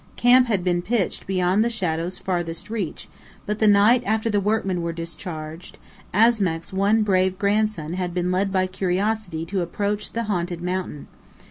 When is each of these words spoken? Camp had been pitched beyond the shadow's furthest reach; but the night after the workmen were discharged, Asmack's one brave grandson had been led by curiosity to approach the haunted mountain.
Camp 0.15 0.47
had 0.47 0.63
been 0.63 0.81
pitched 0.81 1.27
beyond 1.27 1.63
the 1.63 1.69
shadow's 1.69 2.17
furthest 2.17 2.71
reach; 2.71 3.07
but 3.45 3.59
the 3.59 3.67
night 3.67 4.01
after 4.03 4.31
the 4.31 4.39
workmen 4.39 4.81
were 4.81 4.91
discharged, 4.91 5.77
Asmack's 6.11 6.73
one 6.73 7.03
brave 7.03 7.37
grandson 7.37 7.93
had 7.93 8.11
been 8.11 8.31
led 8.31 8.51
by 8.51 8.65
curiosity 8.65 9.45
to 9.45 9.61
approach 9.61 10.13
the 10.13 10.23
haunted 10.23 10.59
mountain. 10.63 11.05